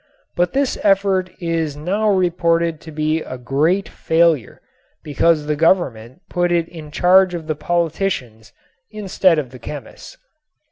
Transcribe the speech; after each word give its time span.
But 0.35 0.53
this 0.53 0.79
effort 0.81 1.29
is 1.39 1.77
now 1.77 2.09
reported 2.09 2.81
to 2.81 2.91
be 2.91 3.21
"a 3.21 3.37
great 3.37 3.87
failure" 3.87 4.59
because 5.03 5.45
the 5.45 5.55
Government 5.55 6.21
put 6.27 6.51
it 6.51 6.67
in 6.67 6.89
charge 6.89 7.35
of 7.35 7.45
the 7.45 7.53
politicians 7.55 8.51
instead 8.89 9.37
of 9.37 9.51
the 9.51 9.59
chemists. 9.59 10.17